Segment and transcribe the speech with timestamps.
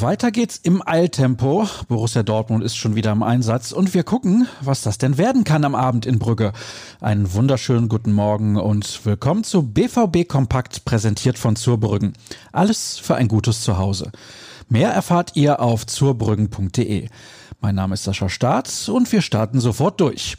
[0.00, 1.66] Weiter geht's im Eiltempo.
[1.88, 5.64] Borussia Dortmund ist schon wieder im Einsatz und wir gucken, was das denn werden kann
[5.64, 6.52] am Abend in Brügge.
[7.00, 12.12] Einen wunderschönen guten Morgen und willkommen zu BVB Kompakt präsentiert von Zurbrüggen.
[12.52, 14.12] Alles für ein gutes Zuhause.
[14.68, 17.08] Mehr erfahrt ihr auf zurbrüggen.de.
[17.60, 20.36] Mein Name ist Sascha Staat und wir starten sofort durch.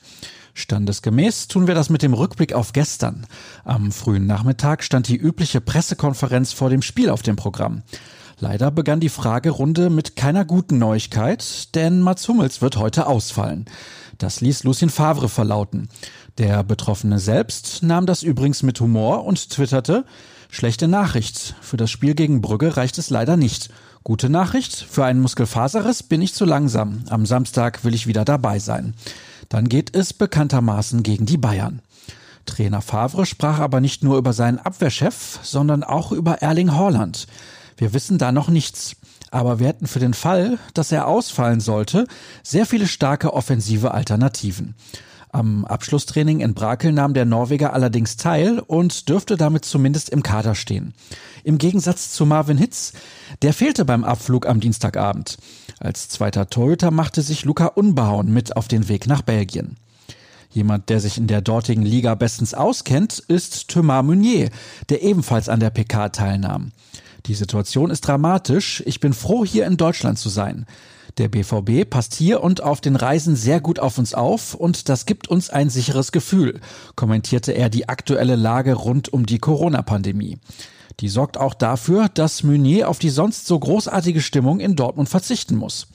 [0.53, 3.25] Standesgemäß tun wir das mit dem Rückblick auf gestern.
[3.65, 7.83] Am frühen Nachmittag stand die übliche Pressekonferenz vor dem Spiel auf dem Programm.
[8.41, 13.65] Leider begann die Fragerunde mit keiner guten Neuigkeit, denn Mats Hummels wird heute ausfallen.
[14.17, 15.89] Das ließ Lucien Favre verlauten.
[16.37, 20.05] Der Betroffene selbst nahm das übrigens mit Humor und twitterte,
[20.49, 21.55] schlechte Nachricht.
[21.59, 23.69] Für das Spiel gegen Brügge reicht es leider nicht.
[24.05, 27.03] Gute Nachricht, für einen Muskelfaserriss bin ich zu langsam.
[27.09, 28.93] Am Samstag will ich wieder dabei sein.
[29.49, 31.81] Dann geht es bekanntermaßen gegen die Bayern.
[32.45, 37.27] Trainer Favre sprach aber nicht nur über seinen Abwehrchef, sondern auch über Erling Haaland.
[37.79, 38.97] Wir wissen da noch nichts.
[39.31, 42.07] Aber wir hätten für den Fall, dass er ausfallen sollte,
[42.43, 44.75] sehr viele starke offensive Alternativen.
[45.31, 50.55] Am Abschlusstraining in Brakel nahm der Norweger allerdings teil und dürfte damit zumindest im Kader
[50.55, 50.93] stehen.
[51.43, 52.93] Im Gegensatz zu Marvin Hitz,
[53.43, 55.37] der fehlte beim Abflug am Dienstagabend.
[55.79, 59.77] Als zweiter Torhüter machte sich Luca Unbehauen mit auf den Weg nach Belgien.
[60.49, 64.49] Jemand, der sich in der dortigen Liga bestens auskennt, ist Thomas Meunier,
[64.89, 66.71] der ebenfalls an der PK teilnahm.
[67.29, 68.81] Die Situation ist dramatisch.
[68.87, 70.65] Ich bin froh, hier in Deutschland zu sein.
[71.19, 75.05] Der BVB passt hier und auf den Reisen sehr gut auf uns auf und das
[75.05, 76.59] gibt uns ein sicheres Gefühl,
[76.95, 80.39] kommentierte er die aktuelle Lage rund um die Corona-Pandemie.
[81.01, 85.55] Die sorgt auch dafür, dass Meunier auf die sonst so großartige Stimmung in Dortmund verzichten
[85.55, 85.85] muss.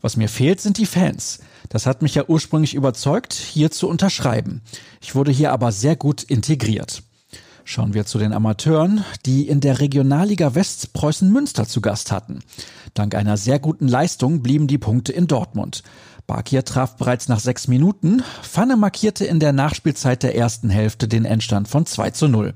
[0.00, 1.38] Was mir fehlt, sind die Fans.
[1.68, 4.60] Das hat mich ja ursprünglich überzeugt, hier zu unterschreiben.
[5.00, 7.04] Ich wurde hier aber sehr gut integriert.
[7.72, 12.40] Schauen wir zu den Amateuren, die in der Regionalliga West Preußen Münster zu Gast hatten.
[12.94, 15.84] Dank einer sehr guten Leistung blieben die Punkte in Dortmund.
[16.26, 18.24] Bakir traf bereits nach sechs Minuten.
[18.42, 22.54] Pfanne markierte in der Nachspielzeit der ersten Hälfte den Endstand von 2 zu 0.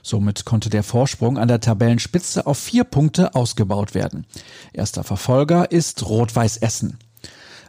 [0.00, 4.26] Somit konnte der Vorsprung an der Tabellenspitze auf vier Punkte ausgebaut werden.
[4.72, 6.98] Erster Verfolger ist Rot-Weiß Essen.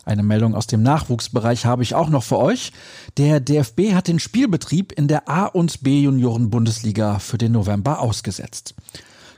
[0.05, 2.71] Eine Meldung aus dem Nachwuchsbereich habe ich auch noch für euch.
[3.17, 8.75] Der DFB hat den Spielbetrieb in der A- und B-Junioren-Bundesliga für den November ausgesetzt.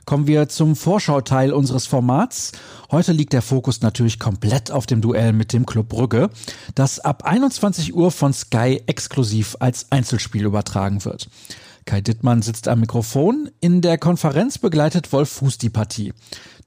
[0.06, 2.52] Kommen wir zum Vorschauteil unseres Formats.
[2.92, 6.30] Heute liegt der Fokus natürlich komplett auf dem Duell mit dem Club Brügge,
[6.76, 11.28] das ab 21 Uhr von Sky exklusiv als Einzelspiel übertragen wird.
[11.86, 13.48] Kai Dittmann sitzt am Mikrofon.
[13.60, 16.12] In der Konferenz begleitet Wolf Fuß die Partie.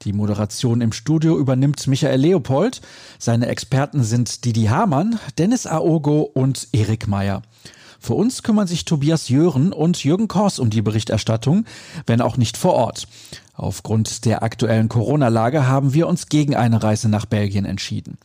[0.02, 2.80] Die Moderation im Studio übernimmt Michael Leopold.
[3.18, 7.42] Seine Experten sind Didi Hamann, Dennis Aogo und Erik Meyer.
[8.00, 11.66] Für uns kümmern sich Tobias Jören und Jürgen Kors um die Berichterstattung,
[12.06, 13.06] wenn auch nicht vor Ort.
[13.52, 18.16] Aufgrund der aktuellen Corona-Lage haben wir uns gegen eine Reise nach Belgien entschieden.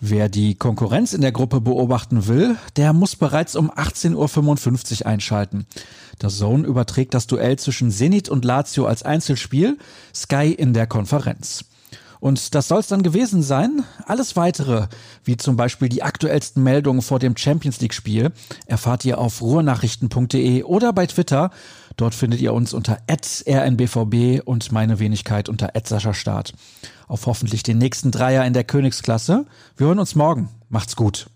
[0.00, 5.66] Wer die Konkurrenz in der Gruppe beobachten will, der muss bereits um 18.55 Uhr einschalten.
[6.20, 9.76] Das Zone überträgt das Duell zwischen Zenit und Lazio als Einzelspiel,
[10.14, 11.64] Sky in der Konferenz.
[12.20, 13.84] Und das soll es dann gewesen sein.
[14.06, 14.86] Alles weitere,
[15.24, 18.32] wie zum Beispiel die aktuellsten Meldungen vor dem Champions League Spiel,
[18.66, 21.50] erfahrt ihr auf ruhrnachrichten.de oder bei Twitter.
[21.98, 25.74] Dort findet ihr uns unter rnbvb und meine Wenigkeit unter
[26.14, 26.54] Start.
[27.08, 29.46] Auf hoffentlich den nächsten Dreier in der Königsklasse.
[29.76, 30.48] Wir hören uns morgen.
[30.70, 31.28] Macht's gut.